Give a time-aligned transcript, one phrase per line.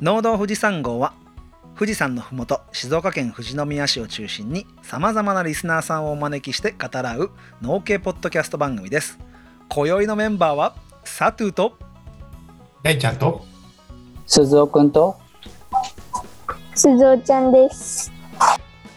[0.00, 1.12] 農道富士山号は
[1.76, 9.18] 富士山のふもと静岡県富士宮市を中心にさまざまなリスナーさんをお招きして語らう農系ポッドキャスト番組です。
[9.68, 11.76] 今宵のメンバーはサトゥと
[12.84, 13.44] 大ちゃんと
[14.24, 15.16] 鈴尾くんと
[16.76, 18.12] 鈴尾ちゃんです。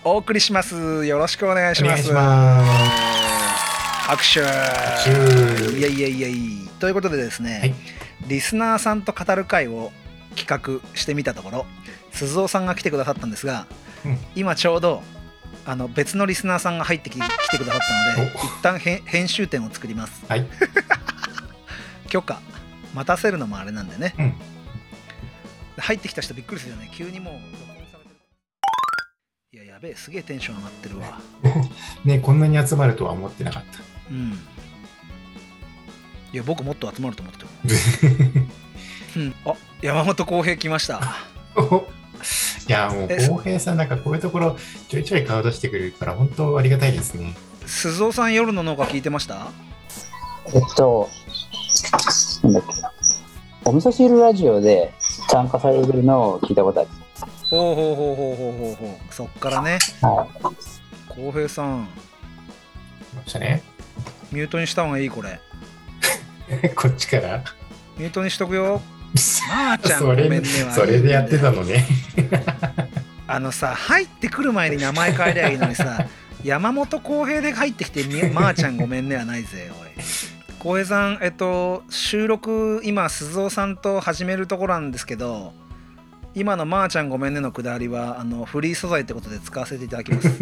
[0.03, 1.03] お送りします。
[1.03, 2.13] よろしくお願いします。
[2.13, 4.43] 拍手。
[4.43, 5.79] 拍手。
[5.79, 6.69] イエイイエイイエイ。
[6.79, 7.73] ということでですね、はい。
[8.27, 9.91] リスナーさんと語る会を
[10.35, 11.65] 企画してみたところ
[12.11, 13.67] 鈴尾さんが来てくださったんですが、
[14.05, 14.17] うん。
[14.35, 15.01] 今ちょうど
[15.65, 17.81] あの別のリスナーさんが入ってき来てくださっ
[18.15, 18.45] たのでお。
[18.45, 20.23] 一旦編編集点を作ります。
[20.27, 20.47] はい。
[22.09, 22.41] 許可
[22.93, 24.33] 待たせるのもあれなんでね、うん。
[25.77, 26.89] 入ってきた人びっくりするよね。
[26.93, 27.35] 急にもう
[29.53, 31.19] いややべえすげえテンション上がってるわ。
[32.05, 32.19] ね。
[32.23, 33.63] こんなに集まるとは思ってなかっ
[34.09, 34.39] うん。
[36.33, 38.39] いや僕もっと集まると思ってるた
[39.15, 41.01] うん、あ山本浩平来ました。
[41.55, 41.87] お
[42.67, 47.33] いやもうえ浩平さんなんかこういうところちょいちょい顔出してくれるから本当ありがたいですね。
[47.65, 49.47] 鈴尾さん夜の農家聞いてました？
[50.53, 51.09] えっと
[52.43, 52.69] なんだっけ
[53.65, 54.93] お味噌汁ラジオで
[55.29, 56.89] 参加されるのを聞いたことある
[57.49, 59.13] ほうほうほうほうほうほうほう。
[59.13, 59.77] そっからね。
[60.01, 60.27] は
[61.09, 61.81] 浩平さん。
[63.15, 63.61] ましたね。
[64.31, 65.39] ミュートにした方がいいこれ。
[66.75, 67.43] こっちから。
[67.97, 68.81] ミュートにしとくよ
[69.49, 71.85] まーちゃんごそれめんねそれでやってたのね。
[73.27, 76.05] あのさ入ってくる前に名前変えりゃいいのにさ
[76.43, 79.89] 山本浩平で入ってきてみまーちゃんごめんねはないぜおい。
[80.59, 85.53] 浩平さんえっと収録今鈴尾さんと始めるところなんですけど
[86.33, 90.27] 今のまーちゃんごめんねのくだりはあのフリー素材ってことで使わせていただきます。
[90.27, 90.39] はい。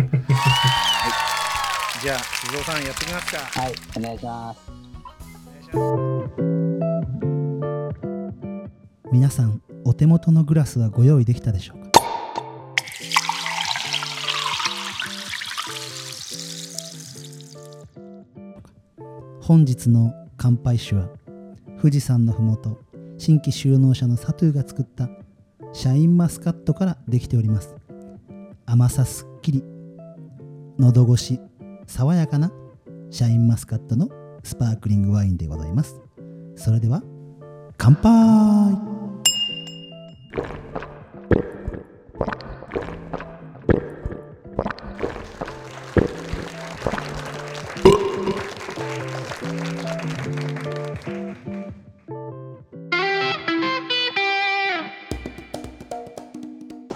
[2.01, 3.37] じゃあ鈴尾さんやってきますか。
[3.37, 4.55] い、はい、お願いしま
[6.45, 6.58] す
[9.11, 11.89] 皆さんお手元のグラスはご用意できたでしょうか？
[19.41, 21.09] 本日の乾杯酒は
[21.81, 22.79] 富士山のふもと
[23.17, 25.09] 新規就農者のサトゥーが作った
[25.73, 27.75] シャインマスカットからできております。
[28.67, 29.63] 甘さすっきり
[30.77, 31.39] 喉越し
[31.87, 32.51] 爽やかな
[33.09, 34.09] シャインマスカットの
[34.43, 35.99] スパークリングワインでございます。
[36.55, 37.01] それでは
[37.77, 38.98] 乾杯！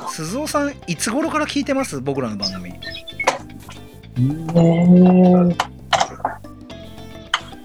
[0.10, 2.00] 鈴尾さんいつ頃から聞いてます？
[2.00, 2.70] 僕らの番組。
[2.70, 2.80] ね
[5.50, 5.74] え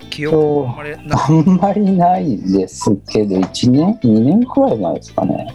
[0.09, 0.73] 記憶あ
[1.31, 5.55] んまりないですけど1年2年くらい前ですかね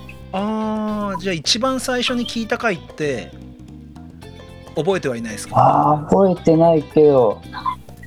[1.19, 3.31] じゃあ一番最初に聞いた回って
[4.75, 5.56] 覚えてはいないですか？
[5.56, 7.41] ああ覚えてないけど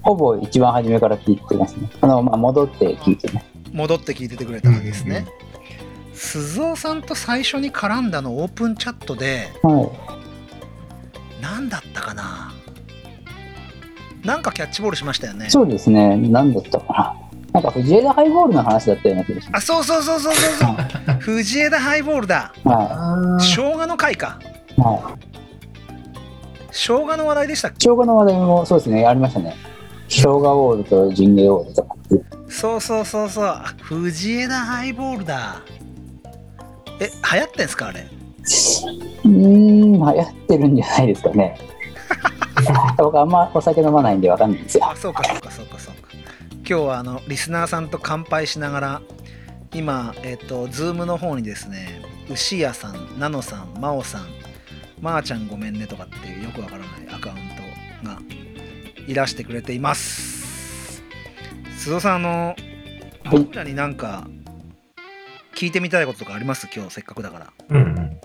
[0.02, 1.90] ほぼ一番初めから聞いてますね。
[2.00, 3.44] あの、まあ、戻って聞いてね。
[3.72, 5.26] 戻って聞いててくれたわけですね、
[6.14, 11.42] 鈴尾さんと最初に絡んだのオープンチャットではい。
[11.42, 12.52] 何だったかな？
[14.24, 15.50] なんかキャッチボールしましたよね。
[15.50, 16.16] そうですね。
[16.16, 17.16] 何だったかな？
[17.52, 20.76] なんか藤枝ハイボールの話だったような気がしまあそうそうそうそうそうそう
[21.20, 22.52] 藤枝ハイボールだ。
[23.38, 24.38] 生姜の回か。
[26.70, 27.76] 生姜の話題でしたっけ？
[27.88, 29.06] 生姜の話題もそうですね。
[29.06, 29.54] ありましたね。
[30.08, 31.94] 生姜ウォールとジンゲウォールとか。
[32.48, 33.44] そうそうそうそう。
[33.44, 35.62] あ藤枝ハイボールだ。
[37.00, 38.00] え流行ってんすかあれ？
[39.24, 41.58] うーん流行ってるんじゃないですかね。
[42.98, 44.88] 僕あんまお酒飲まないんでわかんないんですよ。
[44.90, 46.00] あそうかそうかそうかそうか。
[46.68, 49.00] 今日はあのリスナーさんと乾杯しながら
[49.74, 52.00] 今えっ、とズームの方にですね
[52.30, 54.26] 牛屋さんナノさん真央さん
[55.00, 57.36] まー、ちゃんごめんねとかっていうよくわからないアカウン
[58.02, 58.18] トが
[59.06, 61.02] いらしてくれています。
[61.78, 63.28] 須藤さんあのい。
[63.30, 64.26] 僕らになんか
[65.54, 66.68] 聞いてみたいこととかあります？
[66.74, 67.52] 今日せっかくだから。
[67.68, 68.20] うんうん。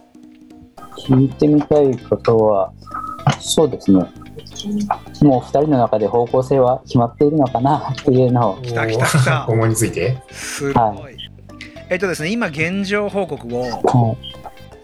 [0.97, 2.73] 聞いてみたいことは
[3.39, 3.99] そうですね。
[5.21, 8.61] もう二人の中で方向性は決まっているのかなっていうのを。
[8.61, 9.45] 来た来た来た。
[9.49, 10.21] お 思いについて。
[10.31, 11.17] すごい、
[11.91, 14.15] えっとですね今現状報告をは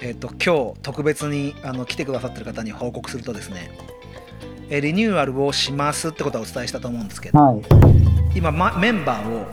[0.01, 3.71] えっと今日特別にあの来てくださってる方に報告するとですね
[4.69, 7.61] えリニューアルをしますってことはお伝えしたと思うんですけどはい。
[8.35, 9.45] 今、ま、メンバーを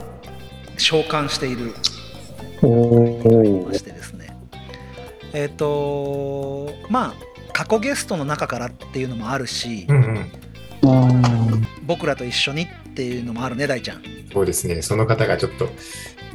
[0.79, 1.77] 召喚している
[2.61, 4.37] おましてですね。
[5.33, 7.15] えっ、とまあ
[7.53, 10.29] 過去ゲストの中からっていうのもあるしうん
[10.83, 11.03] うん。
[11.11, 11.23] うん。
[11.87, 14.03] 僕らと一緒にっていうのもあるね大ちゃん。
[14.33, 14.83] そうですね。
[14.83, 15.69] その方がちょっと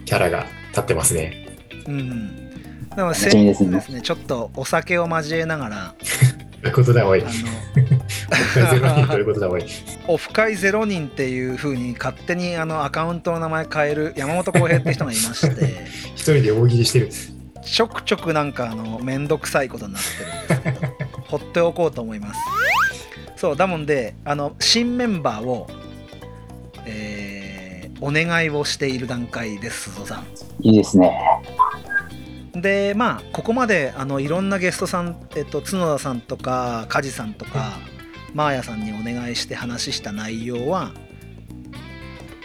[0.09, 1.45] キャラが立ってますね。
[1.87, 2.49] うん
[2.95, 4.01] でも楽しみですね。
[4.01, 5.95] ちょっとお酒を交えながら。
[6.63, 7.21] ということだ、おい。
[7.21, 7.31] あの
[8.71, 9.65] ゼロ人ということだ、おい。
[10.07, 15.87] オフ会ゼロ人っていう風に勝手にあのアカウントの名前変える山本浩平って人がいまして。
[16.15, 17.09] 一人で大喜利してる。
[17.61, 20.01] ちょくちょくなんかあの面倒くさいことになっ
[20.47, 20.93] てるんですけど。
[21.27, 22.39] 放っておこうと思います。
[23.35, 25.69] そうだもんであの新メンバーを
[26.87, 27.18] えー
[28.01, 30.23] お願いをしている段階です鈴さ
[30.61, 31.11] いいですね。
[32.57, 37.77] んでまあここまであのいろんなゲストさん、えっと、角田さんとか梶さんとか
[38.33, 40.91] マーヤさんにお願いして話した内容は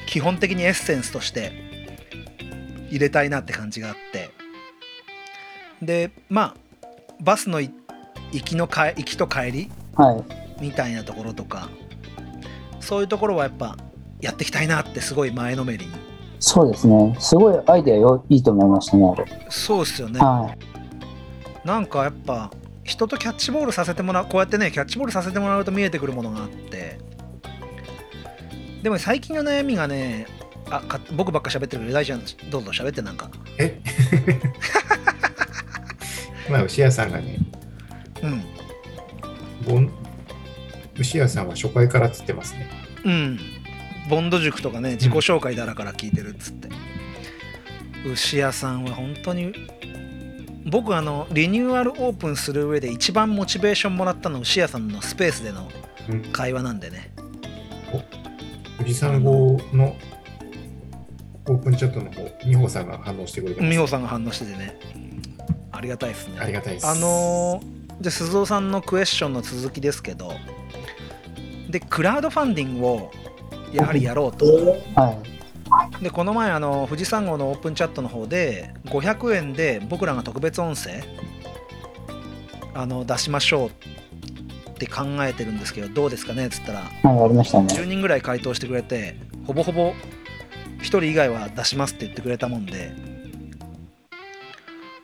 [0.06, 1.53] 基本的にエッセンスとして
[2.91, 4.31] 入れたいなって感じがあって
[5.83, 6.57] でまあ
[7.21, 7.71] バスのい
[8.33, 10.25] 行きの行きと帰りはい。
[10.61, 11.69] みたいなところとか
[12.81, 13.77] そういうところはやっぱ
[14.25, 15.93] やっていきたいなってすごい前のめりに
[16.41, 17.17] そうですね。
[17.21, 19.47] すごいアイデアよいいと思いましたね、あれ。
[19.49, 20.55] そうですよねは
[21.65, 21.67] い。
[21.67, 22.50] なんかやっぱ
[22.82, 26.99] 人とキャッチボールさせてもらうこうやってねキャッチボールさせてもらうと見えてくるものがあって
[28.82, 30.26] でも最近の悩みがね
[30.69, 33.81] あか僕ばっか喋ってるけど大ちゃんどうぞ喋ってなんかえ？
[36.50, 37.38] まあ、牛屋さんがね、
[38.23, 38.44] うん
[40.97, 42.69] 牛屋さんは初回からっつってますね。
[43.05, 43.38] うん
[44.09, 46.69] ボンド塾とかね自己紹介だらから聞いてるっつって、
[48.06, 49.53] 牛屋さんは本当に
[50.67, 55.69] 僕あのリニューアルオープンする上で一番モチベーションもらったの牛屋さんのスペースでの
[56.06, 57.15] うん、会話なんでね。
[58.77, 59.97] 富士山号の
[61.47, 63.61] オープンチャットの方、美穂さんが反応してくれて。
[63.62, 64.79] 美穂さんが反応しててね。
[65.73, 66.39] ありがたいですね。
[66.39, 66.87] ありがたいです。
[66.87, 70.33] あのーじゃあ鈴尾さんのクエスチョンの続きですけど
[71.71, 73.11] でクラウドファンディングを
[73.75, 74.47] やはりやろうと
[74.94, 75.21] は
[76.00, 76.05] い。
[76.05, 81.03] でこの前あの富士山号のオープンチャットの方で500円で僕らが特別音声
[82.75, 83.69] あの出しましょう
[84.71, 86.47] って考えてるんですけどどうですかね？
[86.47, 87.67] っつったらはい、ありましたね。
[87.67, 89.17] 10人ぐらい回答してくれて
[89.47, 89.93] ほぼほぼ
[90.81, 92.93] 1人以外は出しますって言ってくれたもんで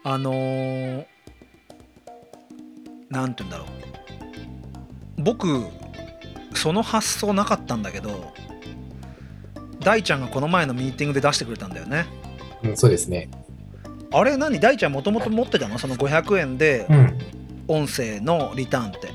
[0.05, 1.05] あのー、
[3.09, 5.67] なんて言うんだろう僕
[6.55, 8.33] その発想なかったんだけど
[9.81, 12.07] 大ちゃんがこの前のミーティングで出してくれたんだよね。
[12.63, 13.31] うん、そうですね。
[14.13, 14.61] あれ何？
[14.61, 15.79] 大ちゃんもともと持ってたの？
[15.79, 17.19] その500円でうん。
[17.69, 19.07] 音声のリターンって。
[19.07, 19.13] い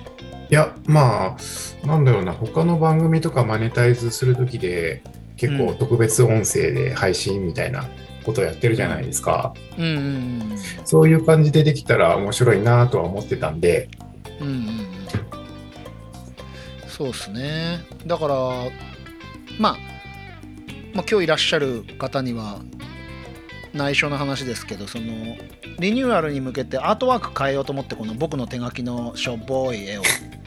[0.50, 1.36] や、ま
[1.84, 5.04] あ、なんだろうな、他の番組とかマネタイズするときで、
[5.36, 7.86] 結構特別音声で配信みたいな
[8.24, 9.54] ことをやってるじゃないですか。
[9.78, 9.96] うんうん
[10.52, 13.90] うんそういう感じでできたら面白いなとは思ってたんで、
[14.40, 14.88] うんうんうん。
[16.88, 17.80] そうですね。
[18.06, 18.36] だから
[19.60, 19.78] まあ、
[20.95, 22.62] まあ今日いらっしゃる方には
[23.74, 25.06] 内緒の話ですけどその
[25.80, 30.03] リニューアルに向けてアートワーク変えようと思ってこの僕の手書きのしょっぼい絵を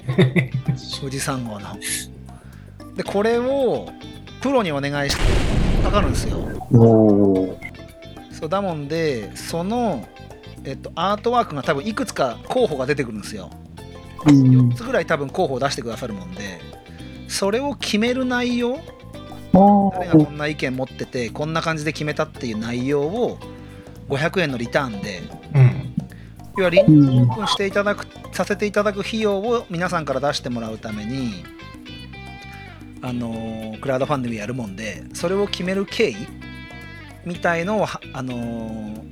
[1.01, 1.77] 富士山号の
[2.97, 3.93] でこれを
[4.41, 6.39] プロにお願いしてかかるんですよ。
[8.33, 10.07] そうだもんでその、
[10.65, 13.51] えっと、アートワークが多分いくつか候補が出てくるんですよ
[14.27, 14.75] うん4。
[14.75, 16.61] つぐらい多分候補を出してくださるもんで
[17.27, 18.79] それを決める内容。
[19.53, 23.39] 誰がこんな意見持っててこんな感じで決めたっていう内容を
[24.09, 25.23] 500円のリターンで
[25.55, 25.95] うん。
[26.59, 31.45] 要はリンクオープンしていただくさせていただく費用を皆さんから出してもらうために
[33.01, 36.17] あのークラウドファンディングやるもんでそれを決める経緯
[37.25, 39.03] みたいのをはあのー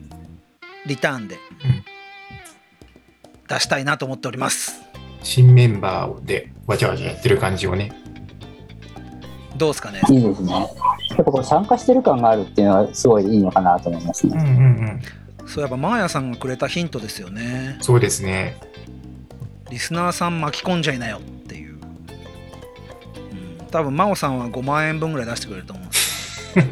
[0.87, 1.39] リターンで
[3.49, 4.81] 出したいなと思っております
[5.23, 7.93] 新メンバーでわちゃわちゃやってる感じをね。
[9.57, 10.01] どうですかね？
[10.11, 10.53] いいですね。
[10.53, 10.69] やっ
[11.17, 14.37] ぱこれ参加してる感があるっていうのはすごいいいのかなと思いますね。
[14.37, 14.57] うんうん
[15.43, 15.49] うん。
[15.49, 18.57] そうやっぱマーヤさんがくれたヒントですよねそうですね。
[19.71, 26.65] リスナーさん巻き込んじゃいなよっていう、うん、多分真央さんは5万円分ぐらい出してくれると思うんですよ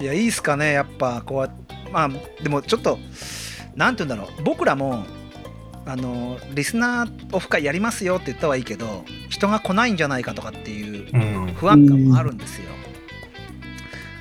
[0.00, 1.50] いやいいっすかねやっぱこうや
[1.92, 2.10] まあ
[2.42, 2.98] でもちょっと
[3.74, 5.04] なんて言うんだろう僕らも
[5.86, 11.18] あのリスナーオフ会やりますよって言ったはいいけど人が来ないんじゃないかとかっていうう
[11.50, 11.54] ん。
[11.54, 12.66] 不安感もあるんですよ。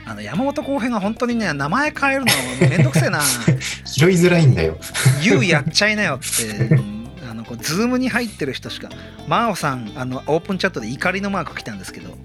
[0.07, 2.27] あの山本浩平が本当にね名前変えるの
[2.69, 3.19] めんどくせえな。
[3.85, 4.77] 拾いづらいんだよ。
[5.21, 6.47] 「YOU やっちゃいなよ」って。
[6.47, 7.09] うん。
[7.27, 8.89] あのこうズームに入ってる人しか。
[9.27, 12.15] 真央さんあのオープンチャットで怒りのマーク来たんですけど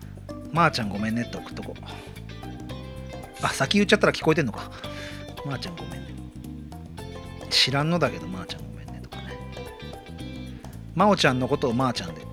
[0.52, 1.82] 「まー、ちゃんごめんね」って送っとこう。
[3.42, 4.70] あ先言っちゃったら聞こえてんのか
[5.46, 6.08] 「まー、ちゃんごめんね」
[7.48, 8.60] 知らんのだけど「まー、ちゃん。
[8.60, 8.69] ごめんね」とかね
[10.94, 12.22] 真央ちゃんのことをまーちゃんで。
[12.22, 12.30] はい。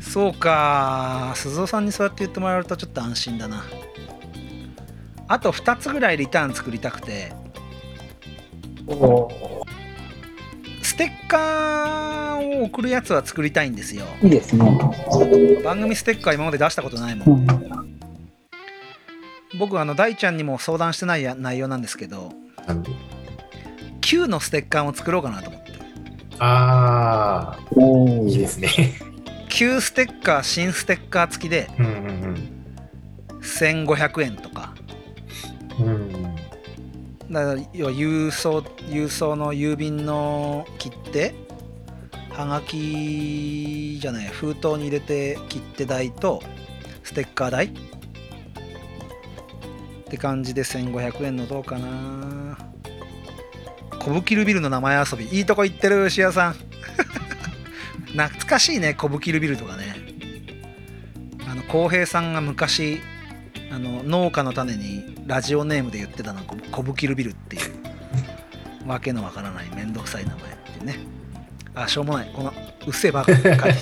[0.00, 3.64] そうか鈴尾さんにそうやって言ってもらえるとちょっと安心だな。
[5.26, 7.32] あと2つぐらいリターン作りたくて。
[8.86, 9.28] お
[10.82, 14.06] ステッカーを送るやつは作りたいんですよ。
[14.22, 14.64] いいですね。
[15.62, 17.44] 番組ステッカー今まで出したことないもうん。
[17.44, 17.98] ん。
[19.58, 22.32] 僕あの大ちゃんにも相談してないや内容なんですけど
[22.66, 22.90] なんで
[24.00, 25.67] Q のステッカーも作ろうかなと思って
[26.38, 28.68] あおあ、いいーですね。
[29.48, 32.64] Q ステッカー新ステッカー付きでうんうん
[33.40, 34.74] 1500円とか
[35.80, 35.86] うん。
[35.86, 36.36] うん。
[37.30, 41.34] だから要は郵送郵送の郵便の切手
[42.30, 46.40] はがきじゃない封筒に入れて切手代と
[47.02, 47.70] ステッカー代っ
[50.10, 52.58] て感じで1500円のどうかな
[53.98, 55.26] コブキルビルの名前遊び。
[55.36, 56.54] いいとこ行ってる牛屋さん。
[58.12, 59.96] 懐かしいねコブキルビルとかね。
[61.48, 63.00] あの浩平さんが昔
[63.70, 67.88] あの農家の種にラジオネームで言ってたのはコブキルビルっていう。
[68.88, 70.98] わけのわからないめんどくさい名前っていうね。
[71.74, 72.30] あしょうもない。
[72.34, 72.52] この
[72.86, 73.74] うっせえばっかり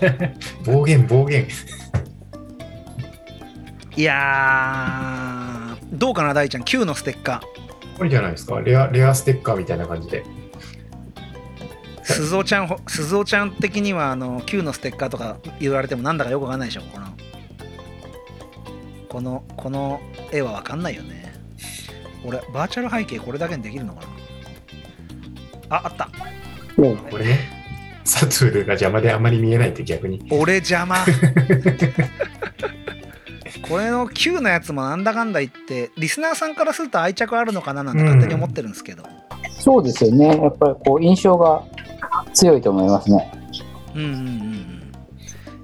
[0.65, 1.47] 暴言、暴言。
[3.97, 6.65] いやーどうかな大ちゃん。
[6.65, 7.56] Q のステッカー
[7.97, 8.61] これじゃないですか。
[8.61, 10.25] レア、レアステッカーみたいな感じで。
[12.03, 17.07] 鈴尾ちゃんほ鈴尾ちゃん的にはあの Q のステッカーとか言われてもなんだかよくわかんないでしょこの。
[19.09, 20.01] このこの
[20.31, 21.33] 絵はわかんないよね。
[22.25, 25.77] 俺バーチャル背景これだけにできるのかな。
[25.77, 26.09] ああった。
[26.79, 27.39] おうこれね、
[28.05, 30.27] サトゥールが邪魔であまり見えないって逆に。
[30.31, 30.97] 俺邪魔
[33.69, 39.03] これの Q のやつもなんだかんだ言ってリスナーさんからすると愛着あるのかななんて勝手に思ってるんですけど、
[39.59, 40.29] そうですよね。
[40.29, 41.65] やっぱりこう印象が
[42.33, 43.33] 強いと思いますね。
[43.95, 44.77] うんうんうんうん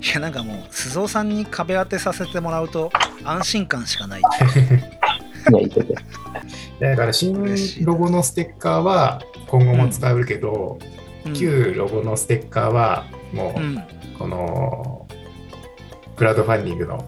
[0.01, 2.91] いやなんかもう鈴尾さんに壁当てさせてもらうと
[3.23, 4.23] 安心感しかない。
[6.81, 7.37] だから新
[7.85, 10.79] ロゴのステッカーは今後も使うけど、
[11.25, 13.87] うん旧ロゴのステッカーはもうんう
[14.19, 15.07] この
[16.17, 17.05] クラウドファンディングの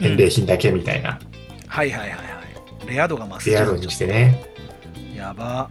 [0.00, 1.18] 返礼品だけみたいな。
[1.66, 2.16] はいはいはいは
[2.84, 2.88] い。
[2.88, 4.44] レア度が増すレア度にしてね、
[5.14, 5.70] やば。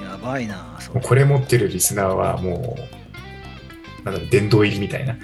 [0.00, 2.76] やばいなこれ持ってるリスナーはも
[4.02, 5.16] うなんだろう殿堂入りみたいな。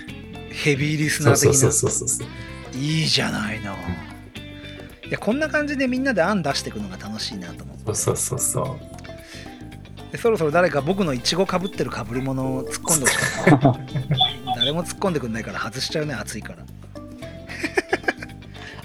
[0.51, 2.79] ヘビーリスナー的そうそうそうなそうそう。
[2.79, 3.75] いいじゃないの。
[5.07, 8.79] いやこんな感じでみんなで案出していくのが楽しいなと思うそうそうそうそ
[10.09, 10.13] う。
[10.13, 16.65] でそろそろ誰か僕のイチゴかぶってるかぶり物を突っ込んでほしかった誰も突っ込んでくんないから外しちゃうね暑いから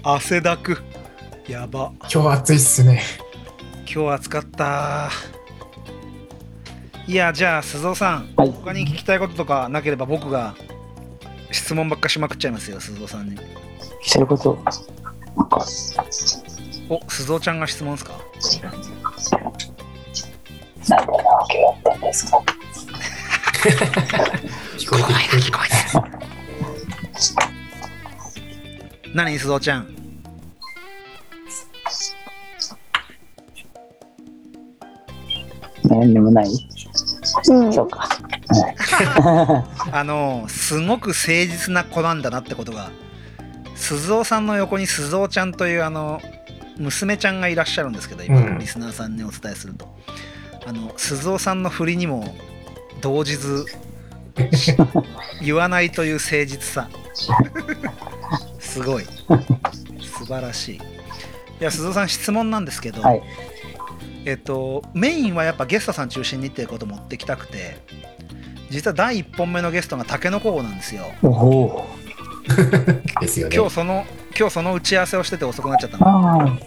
[0.07, 0.77] 汗だく。
[1.47, 1.91] やば。
[2.13, 3.01] 今日暑いっすね。
[3.91, 5.09] 今日暑かった。
[7.07, 8.51] いやじゃあ鈴尾さん、はい。
[8.51, 10.55] 他に聞きたいこととかなければ僕が
[11.51, 13.37] 質問ばっかしまくっちゃいますよ鈴尾さんに。
[14.03, 14.59] してること、
[16.89, 18.13] お鈴尾ちゃんが質問ですか？
[18.63, 18.87] なんで
[20.87, 22.37] なわけやってんですか？
[24.77, 25.75] 聞こえて聞こえてこえて
[29.15, 29.94] 何鈴尾ちゃん？
[35.99, 36.47] 何にもない。
[36.47, 37.73] うん。
[37.73, 38.09] そうか。
[39.91, 42.91] あのすごく誠実な子なんだなってことが
[43.75, 46.21] 鈴尾さんの横に鈴尾ちゃんというあの
[46.77, 48.59] 娘ちゃんがいらっしゃるんですけど今、うん。
[48.59, 49.93] リスナーさんにお伝えすると。
[50.65, 52.35] あの鈴尾さんの振りにも
[53.01, 53.65] 動じず
[55.41, 56.89] 言わないという誠実さ。
[58.59, 59.05] すごい。
[60.01, 60.75] 素晴らしい。
[60.75, 60.79] い
[61.59, 63.21] や鈴尾さん質問なんですけど、はい
[64.25, 67.77] えっとメインはやっぱゲストさん中心にっていうことを持ってきたくて
[68.69, 71.85] 実は第1本目のゲストがタケノコ王なんですよおお。
[73.21, 73.55] ですよね。
[73.55, 74.05] 今日その
[74.37, 76.57] 今日その打ち合わせをしてて遅くなっちゃったのあ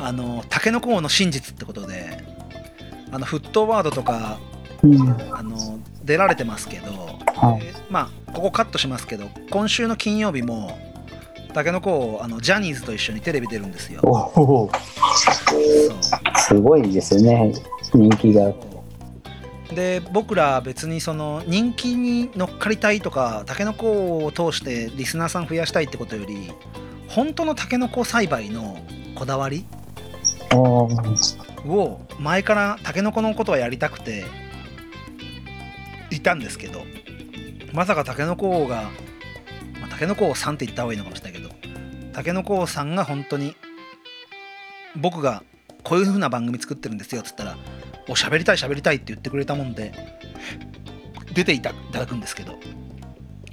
[0.00, 2.22] あのタケノコ王の真実ってことで
[3.10, 4.38] あのフットワードとかあ。
[4.82, 5.10] うん。
[5.34, 6.86] あの出られてますけど、
[7.34, 7.66] はい。
[7.66, 10.78] えーまあここカットしますけど今週の金曜日も
[11.52, 14.10] タケノコ王あのジャニーズと一緒にテレビ出るんですよお
[14.42, 14.70] お。
[16.36, 17.52] すごいですよね。
[17.92, 18.52] 人気が。
[19.74, 26.52] で僕ら別にその人気に乗っかりたいとかタケノコを通してリスナーさん増やしたいってことより
[27.08, 28.78] 本当のタケノコ栽培の
[29.14, 29.64] こだわり。
[31.66, 34.24] を前からタケノコのことはやりたくて
[36.10, 36.82] いたんですけど
[37.72, 38.90] まさかタケノコ王が、まあ、
[39.98, 41.52] タケノコ王さんって言った方がいいのかもしれないけど
[42.12, 43.56] タケノコ王さんが本当に
[44.94, 45.42] 僕が
[45.82, 47.56] こういう風な番組作ってるんですよっつったら
[48.08, 49.92] 「お喋りたい喋りたい」って言ってくれたもんで
[51.34, 52.56] 出ていただくんですけど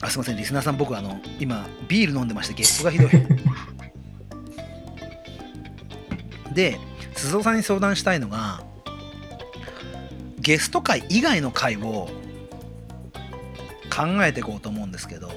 [0.04, 3.10] あすいませんリスナーさん僕あの今ビール飲んでましてゲップがひどい。
[6.54, 6.80] で
[7.16, 8.62] 鈴尾さんに相談したいのが
[10.38, 12.08] ゲスト会以外の回を
[13.90, 15.32] 考えていこうと思うんですけど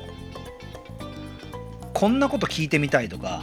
[1.99, 3.43] こんなこと聞いてみたいとか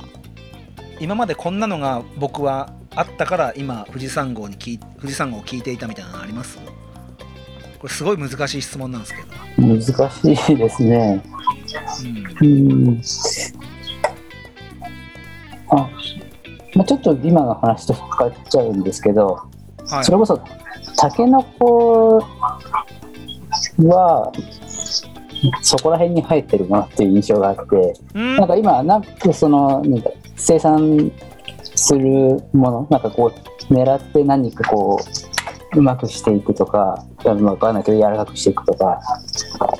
[1.01, 6.57] 今までこんなのが僕はあったから今富士山号に聞い富士山号を聞いていたみたいなのあります？
[6.57, 6.63] こ
[7.83, 9.27] れすごい難しい質問なんですけど、
[9.61, 11.21] 難しいですね。
[12.41, 13.01] うん、うん。
[15.71, 15.89] あ、
[16.75, 19.37] まあ、ちょっと今の話と深っちゃうんですけど、
[19.85, 20.41] はいそれこそ、
[20.97, 22.25] タケノコ
[23.79, 24.31] は、
[25.61, 28.35] そこら辺に生えてるなっていう印象があって、うん。
[28.37, 31.11] なんか今、なんかその、なんか生産
[31.75, 33.31] するもの、なんかこ
[33.69, 34.99] う、狙って何かこ
[35.73, 38.99] う、うまくしていくとか、わかんないけど柔らかくしていくとか、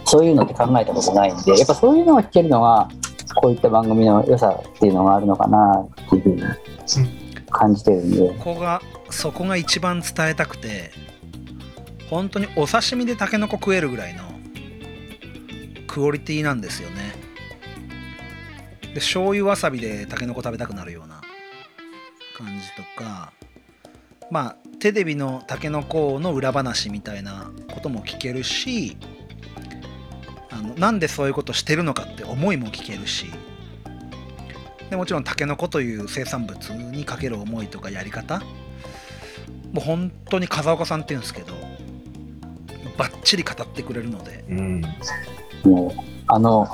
[0.03, 2.89] そういうのって考えたことないんで、やっぱそういうのが聞けるのは、
[3.36, 6.43] こういった番組の良さっていうのがあるのかなっていうふうに
[7.50, 10.91] 感じてるんで、ここがそこが一番伝えたくて
[12.10, 14.24] 本当にお刺身でタケノコ食えるぐらいの
[15.95, 17.15] クオリティなんですよね。
[18.81, 21.21] で醤油わさびでタケノコ食べたくなるような
[22.37, 23.31] 感じとか
[24.29, 28.97] まあテレビのタケノコの裏話みたいなことも聞けるし
[30.51, 33.27] あのなんでそういうことしてるのかって思いも聞けるし。
[34.89, 38.39] でもちろんタケノコという生産物にかける思いとかやり方
[39.71, 41.53] もう本当に風岡さんっていうんですけど
[42.97, 44.81] バッチリ語ってくれるのでうん。
[45.63, 45.91] もう、
[46.27, 46.67] あの、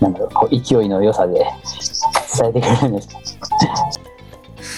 [0.00, 3.08] なんだろう、こう勢いの良さで伝えてくれるんです。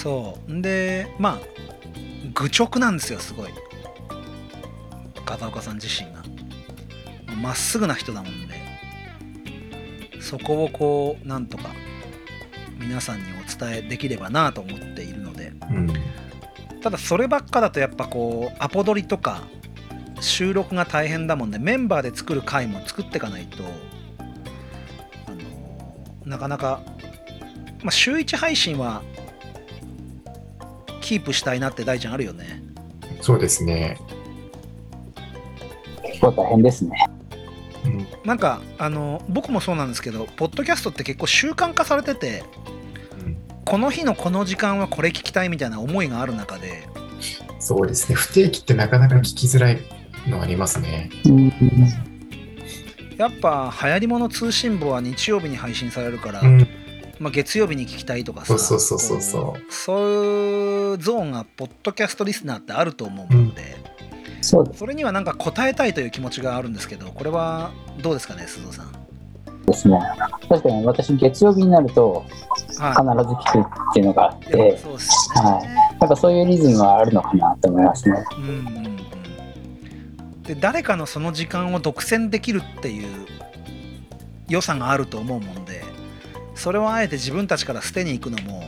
[0.03, 1.39] そうんでまあ
[2.33, 3.49] 愚直なんですよすごい
[5.25, 6.23] 風岡さん自身が
[7.41, 8.55] まっすぐな人だもんで
[10.19, 11.69] そこをこうなんとか
[12.77, 15.93] 皆さんにお伝えできればなと思っているのでうん。
[16.81, 19.43] ただそればっかだとやっぱこうアポ取りとか
[20.23, 23.63] 収録が大変だもんでメンバーで作る回も作っていかないと
[25.27, 25.37] あの
[26.25, 26.81] なかなか、
[27.83, 29.01] まあ、週1配信は
[31.01, 32.63] キープしたいなって大ちゃんあるよね
[33.23, 33.97] そうですね。
[36.03, 36.91] 結構大変ですね。
[37.85, 38.07] うん。
[38.25, 42.43] なんかあの僕もそうなんですけどポッドキャストって結構習慣化されてて
[43.65, 46.83] この日のこの時間はこれ聞きたいみたいな思いがある中で
[47.59, 48.15] そうですね。
[48.15, 49.79] 不定期ってなかなか聞きづらい
[50.27, 51.09] のありますね。
[51.25, 51.53] うん
[53.17, 56.67] やっぱ流行り物通信簿は日曜日に配信されるから、うん。
[57.19, 63.77] まあ、月曜日に聞きたいとかさそうそうそうそうそうこそういうゾーンがポッドキャストリスナーってあると思うので、
[64.41, 67.69] そうでそれにはなんか答えたいという気持ちがあるんですけどこれは
[68.01, 68.87] どうですかね鈴尾さん？
[69.73, 69.99] すね。
[70.49, 72.25] 確かに私、月曜日になると
[72.67, 72.95] 必ずは
[73.45, 75.67] 聞くっていうのがあっいいやて、そうですよね、
[76.01, 78.25] やっぱそういうリズムはあるのかなと思いますね。
[78.37, 78.93] うんうんうん
[80.43, 83.25] で誰かのその時間を独占できるっていう
[84.49, 85.83] 良さがあると思うもんで
[86.55, 88.63] それをあえて自分たちから捨てに行くのも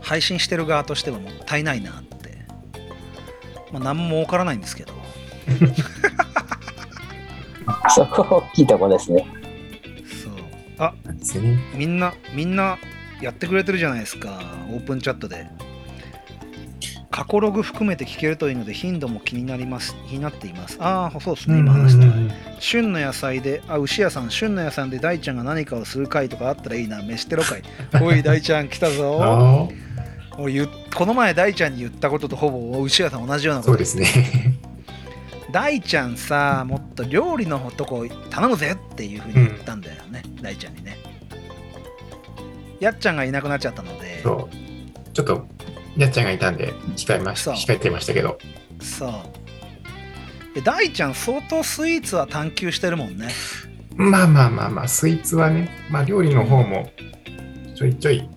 [0.00, 2.38] 配信してる側としてはもったいないなって、
[3.72, 4.92] まあ、何も儲からないんですけど
[7.88, 9.26] そこ大きいとこですね。
[10.22, 10.32] そう
[10.78, 10.94] あ。
[11.74, 12.78] みんなみんな
[13.20, 15.46] やってくれてるじゃないですかオープンチャットで
[17.16, 19.96] 過去ログ含めて聞けるというので頻度も気になります。
[20.06, 20.76] 気になっています。
[20.78, 21.60] ああそうですね。
[21.60, 27.00] 今話した旬の野菜であ牛屋さん旬の野菜で大ちゃんが何かをする回とかあったらいいな。
[27.02, 27.62] 飯テロ会
[28.02, 29.18] おい大ちゃん来たぞ。
[29.24, 29.66] あ
[30.36, 33.72] 俺この前大ちゃんに言ったこととほぼ牛屋さん同じようなあ、こと。
[33.72, 34.58] そうですね。
[35.50, 40.98] 大ちゃんさもっと料理のとこ頼むぜっていうふうに言ったんだよね、大ちゃんにね。
[42.78, 44.20] やっちゃんがいなくなっちゃったので。
[44.22, 45.46] ちょっと、
[45.96, 47.52] やっちゃんがいたんで、控えました。
[47.52, 48.38] 控えてましたけど。
[48.80, 49.10] そう
[50.54, 53.28] で大ちゃん相当スイーツは探求してるもんね
[53.94, 56.90] まあまあまあまあ、スイーツはね、まあ料理の方も、
[57.74, 58.28] ちょいちょい、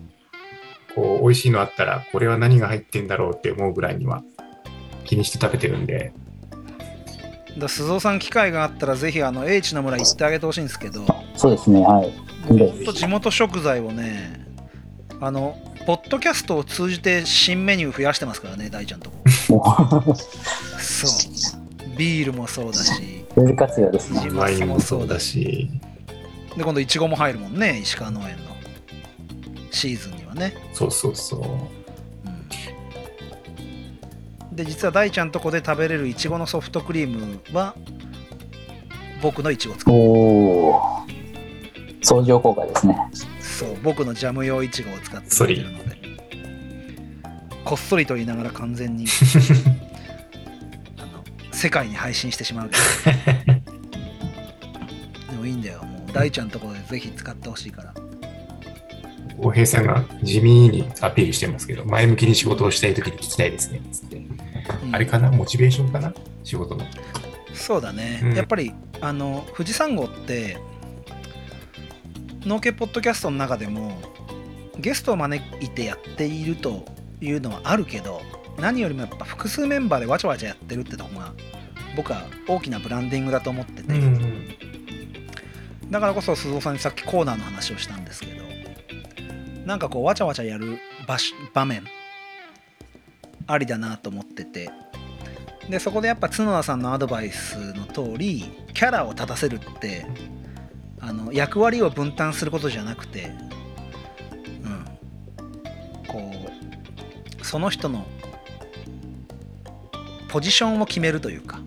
[0.96, 4.24] こう、美味しいのあったら、これは何が入ってんだろうって思うぐらいには、
[5.04, 6.14] 気にして食べてるんで、
[7.58, 12.14] だ鈴尾さん機会があったらぜひあの H の村行ってあげてほしいんですけどそうですね、はい。
[12.48, 14.49] ほんと地元食材をね
[15.22, 19.18] あのポッドキャストを通じて新メニュー増やしてますからね大ちゃんとこ
[19.56, 24.30] もそうビールもそうだしう、フル活用ですね。
[24.32, 25.70] ワインもそうだし、
[26.56, 28.44] で今度いちごも入るもんね石川農園の
[29.72, 31.42] シーズンにはね、そうそうそう。
[34.52, 37.76] うん、で実は大ちゃんとこで食べれるいちごのソフトクリームは
[39.22, 40.82] 僕のいちご使うおお。
[42.02, 42.98] 相乗効果ですね。
[43.60, 46.00] そう僕のジャム用いちごを使ってくれてるので。
[47.66, 49.06] こっそりと言いながら完全に
[50.98, 52.82] あの世界に配信してしまうけど。
[55.32, 55.84] でもいいんだよ。
[55.84, 57.94] もう大ちゃんのところでぜひ使ってほしいから。
[59.38, 63.82] 浩平さんが地味にアピールしてますけど、前向きに仕事をしたいときに聞きたいですね。
[63.92, 64.20] つってう
[64.88, 64.96] ん。
[64.96, 65.30] あれかな？
[65.32, 66.14] モチベーションかな？
[66.46, 66.86] 仕事の。
[67.54, 68.34] そうだね、うん。
[68.36, 70.58] やっぱりあの富士山号って
[72.46, 73.98] 農家ポッドキャストの中でも
[74.78, 76.86] ゲストを招いてやっていると
[77.20, 78.22] いうのはあるけど
[78.58, 81.34] 何よりもやっぱ複数メンバーでわちゃわちゃやってるってとこが
[81.96, 83.94] 僕は大きなブランディングだと思ってて、
[85.90, 88.44] だからこそ鈴尾さんにさっきコーナーの話をしたんですけど
[89.66, 91.84] なんかこうわちゃわちゃやる場所場面
[93.48, 94.70] ありだなと思ってて。
[95.70, 100.04] でそこでやっぱ角田さんのアドバイスの通りキャラを立たせるって
[101.02, 103.32] あの役割を分担することじゃなくて
[104.64, 104.86] うん
[106.08, 106.32] こ
[107.42, 108.06] うその人の
[110.28, 111.60] ポジションを決めるというか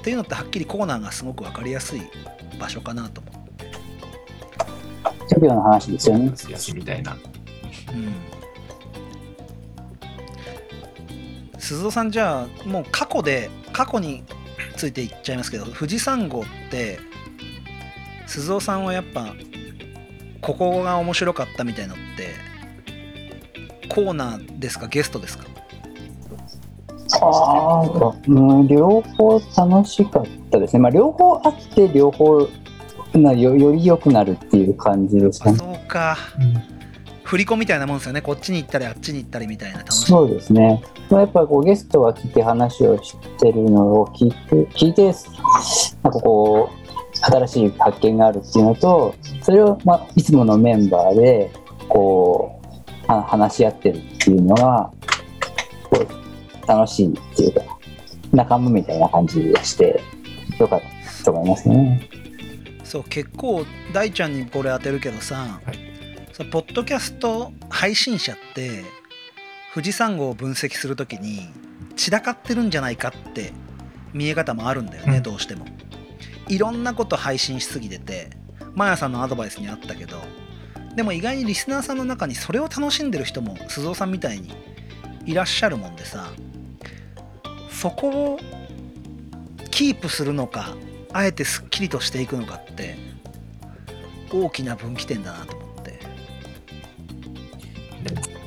[0.00, 2.02] っていうのってはっきりコーナーがすごく分かりやすい
[2.58, 3.32] 場所かなと思う。
[5.28, 6.32] 職業の話ですよね。
[6.50, 7.12] 休みみたいな。
[7.12, 8.14] うん
[11.58, 14.24] 鈴戸さんじゃあもう過去で過去に
[14.76, 16.98] ついて言っちゃいますけど富士山号って
[18.32, 19.34] 鈴戸さんはやっぱ
[20.40, 24.88] ここが面白かったみたいのってコーナーですか？
[24.88, 25.44] ゲストですか？
[27.20, 28.32] ああ、う
[28.64, 30.80] ん、両方楽しかったですね。
[30.80, 32.48] まあ、両方あって、両方
[33.12, 35.58] なよより良くなるっていう感じですかあね。
[35.58, 36.16] そうか
[37.24, 40.82] 振り子みたいなもんですよねこっちに行ったりあっちに行ったりみたいな楽しみそうですね。
[41.10, 44.36] まあ、やっぱこうゲストが来て話をしてるのを聞いて、
[44.74, 45.14] 聞いて、
[46.02, 46.81] なんかこう、
[47.22, 51.50] 新しい発見があるっていうのと、それを、まあ、いつものメンバーで、
[51.88, 52.60] こ
[53.08, 54.90] う、は話し合ってるっていうのが、
[55.90, 57.60] こう楽しいっていうか、
[58.32, 60.00] 仲間みたいな感じがして、
[60.58, 60.80] よかっ
[61.18, 62.08] たと思いますね。
[62.84, 65.92] そう結構大ちゃんにこれ当てるけどさ、はい。
[66.50, 68.82] ポッドキャスト配信者って
[69.74, 71.48] 富士山号を分析するときに
[71.94, 73.52] 散らかってるんじゃないかって
[74.12, 75.22] 見え方もあるんだよね、うん。
[75.22, 75.64] どうしても
[76.48, 78.30] いろんなこと配信しすぎてて
[78.74, 80.16] マヤさんのアドバイスにあったけど
[80.94, 84.52] でも意外にリスナーさんの中にそれを楽しんでる人も鈴尾さんみたいに
[85.24, 86.30] いらっしゃるもんでさ
[87.70, 88.38] そこを
[89.70, 90.76] キープするのか
[91.12, 92.96] あえてすっきりとしていくのかって
[94.32, 95.98] 大きな分岐点だなと思って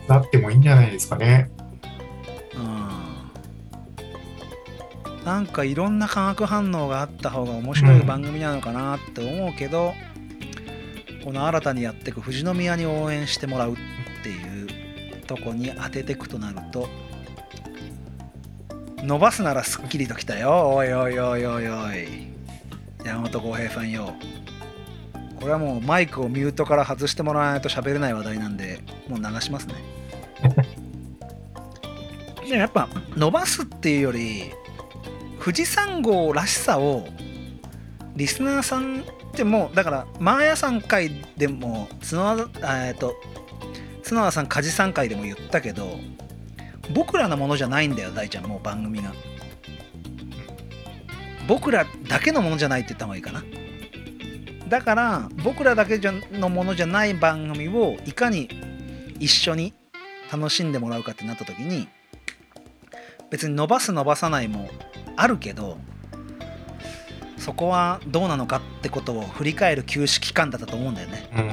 [0.08, 1.50] なってもいいんじゃないですかね。
[5.26, 9.96] なんかいろんな化学反応があった方が面白い番組なのかなって思うけど、
[11.24, 13.76] この新たにやっていく富士宮に応援してもらうっ
[14.24, 16.88] ていうとこに当てていくとなると
[19.02, 20.74] 伸ばすならすっきりときたよ。
[20.76, 22.08] おいおいおいおいおい。
[23.04, 24.14] 山本浩平さんよ。
[25.40, 29.76] これはもうマイクをミュートから外してもらわないと喋れない話題なんでもう流しますね。
[32.50, 34.52] やっぱ伸ばすっていうより
[35.46, 37.06] 富士山号らしさを
[38.16, 39.04] リスナーさんっ
[39.36, 43.14] てもうだからマーヤさん会でも角田えっと
[44.04, 46.00] 角田さん梶さん会でも言ったけど
[46.96, 49.14] 僕らのものじゃないんだよ大ちゃんもう番組が。
[51.48, 53.44] 僕らだけのものじゃないって言った方がいいかな。
[54.68, 56.00] だから僕らだけ
[56.32, 58.50] のものじゃない番組をいかに
[59.20, 59.76] 一緒に
[60.32, 61.88] 楽しんでもらうかってなった時に
[63.30, 64.72] 別に伸ばす伸ばさないも
[65.16, 65.78] あるけど
[67.38, 71.48] そこはどうなのかってことを振り返る休止期間だったと思うんだよね、うん。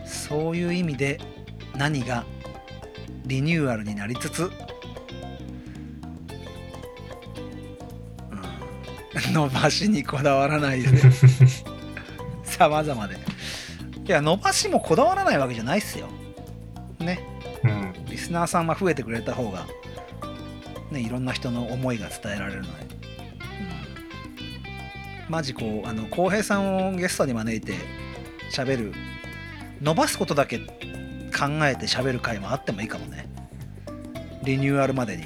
[0.00, 1.20] うん、そういう意味で
[1.76, 2.24] 何が
[3.24, 4.50] リニューアルになりつつ、うん、
[9.32, 10.88] 伸ばしにこだわらないで。
[12.44, 13.16] 様々で。
[14.06, 16.08] いや伸ばしもこだわらないわけじゃないっすよ。
[16.98, 17.20] ね。
[17.62, 17.94] うん。
[18.06, 19.66] リスナーさんは増えてくれた方が、
[20.94, 22.84] ね、いろんな人の思いが伝えられるので、
[25.26, 27.74] うん、マジこうあの浩平さんをゲストに招いて
[28.50, 28.92] 喋る
[29.82, 30.64] 伸ばすことだけ考
[31.62, 33.28] えて喋る回もあってもいいかもね。
[34.44, 35.24] リニューアルまでに。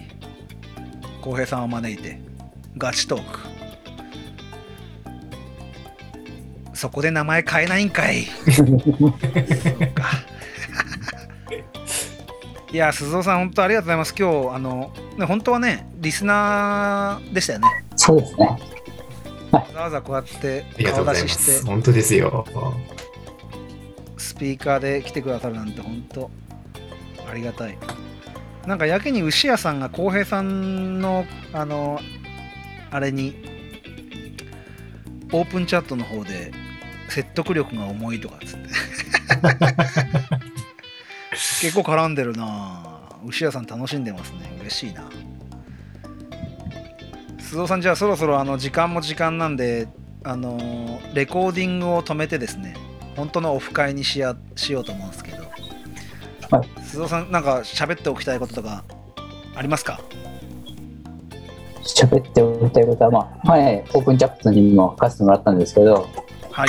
[1.21, 2.21] 浩平さんを招いて
[2.77, 3.41] ガチトーク。
[6.73, 8.25] そこで名前変えないんかい。
[8.51, 8.73] そう
[9.93, 10.11] か。
[12.73, 14.15] いや鈴尾さん本当ありがとうございます。
[14.19, 17.69] 今日あのね本当はねリスナーでしたよね。
[17.97, 18.47] そうですね。
[19.51, 21.47] わざわざこうやってありがとう顔ございます。
[21.47, 21.67] 出しして。
[21.69, 22.47] 本当ですよ。
[24.17, 26.31] スピーカーで来てくださるなんて本当
[27.31, 27.77] ありがたい。
[28.67, 32.01] なんかやけに牛屋さんが浩平さんのあの
[32.91, 33.35] あれに
[35.33, 36.53] オープンチャットの方で
[37.09, 38.69] 説得力が重いとかっつって。
[41.61, 45.09] 結構絡んでるな牛屋さん楽しんでますね嬉しいな。
[47.39, 49.89] 須藤さんじゃあそろそろあの時間も時間なんで
[50.23, 52.77] あのーレコーディングを止めてですね
[53.17, 56.69] 本当のオフ会にしやしようと思うんですけど、はい。
[56.83, 58.85] 須藤さんなんか喋っておきたいこととか
[59.57, 60.01] ありますか？
[61.83, 66.07] 喋っておきたいことは、まあ、前、オープンチャットにも書かせてもらったんですけど、
[66.51, 66.69] はい。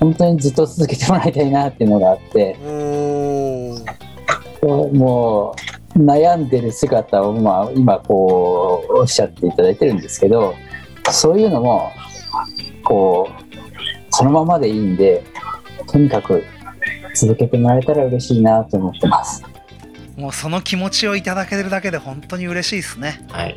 [0.00, 2.56] 本当にずっと続けてもらいたいなっていうのがあって、
[4.64, 5.54] もう
[5.96, 10.54] 悩んでる姿を、まあ、今こうおっしゃっていただいてるんですけど
[11.10, 11.90] そういうのも
[12.84, 13.46] こう
[14.10, 15.24] そのままでいいんで
[15.86, 16.44] とにかく
[17.14, 19.42] 続けてもらえたら嬉しいなと思ってます。
[20.16, 23.56] もうその気持ちをいただけるだけで本当に嬉しいですねはい。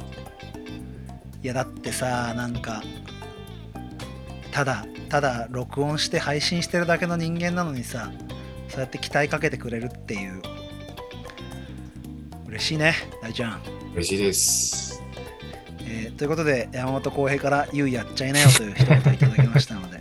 [1.41, 2.83] いやだってさなんか
[4.51, 8.11] ただただ録音して配信してるだけの人間なのにさ
[8.67, 10.41] そうやって期待かけてくれるっていう
[12.49, 13.61] 嬉しいね大ちゃん、
[13.93, 15.01] 嬉しいです。
[15.81, 19.99] えーということで山本浩平から「ゆうやっちゃいなよ」という一言いただきましたので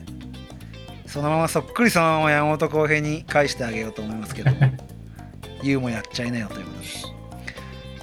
[1.06, 4.56] そのままそっくりそのまま山本浩平に返してあげようと思いますけども
[5.62, 6.86] 「ゆうもやっちゃいなよ」ということで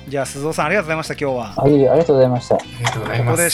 [0.08, 2.56] じゃあ鈴尾さんありがとうございました今日はあいありがとうございました。
[2.56, 3.50] ありがとうございここで。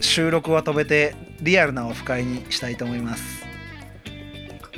[0.00, 3.44] 収録は止めてリアルなオフ会にしたいと思います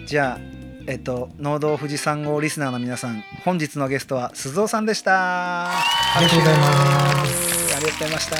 [0.06, 5.70] じゃあえっと農道富士山号リスナーの皆さん本日のゲストは鈴尾さんでしたあ
[6.16, 7.76] ありがとうございます。
[7.76, 8.36] ありがとうございました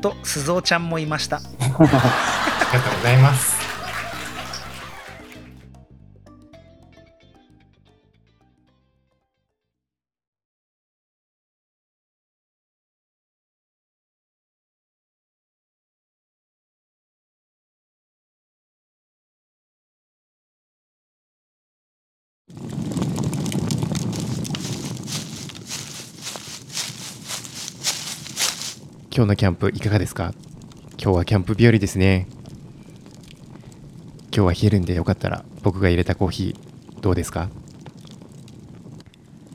[0.00, 1.88] と鈴尾ちゃんもいました ありがとうご
[3.02, 3.63] ざいます。
[29.16, 30.34] 今日のキャンプいかがですか？
[31.00, 32.26] 今日はキャンプ日和ですね。
[34.34, 37.48] 今日は冷えるんでよかったら僕が入れたコーヒーどうですか？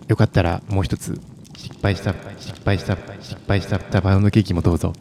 [0.07, 1.19] よかったらもう一つ
[1.57, 4.93] 失敗した失敗した失敗したバウンドケーキもどうぞ。